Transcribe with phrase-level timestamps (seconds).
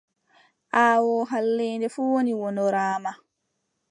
[0.83, 3.15] Aawoo halleende fuu woni wonnoraamaa.